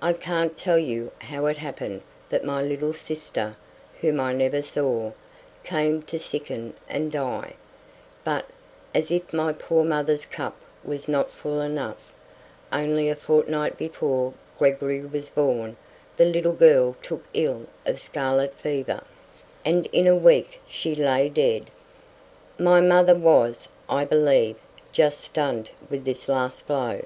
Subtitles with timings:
[0.00, 3.56] I can't tell you how it happened that my little sister,
[4.00, 5.10] whom I never saw,
[5.64, 7.54] came to sicken and die;
[8.22, 8.46] but,
[8.94, 11.96] as if my poor mother's cup was not full enough,
[12.72, 15.76] only a fortnight before Gregory was born
[16.16, 19.02] the little girl took ill of scarlet fever,
[19.64, 21.72] and in a week she lay dead.
[22.56, 24.60] My mother was, I believe,
[24.92, 27.00] just stunned with this last blow.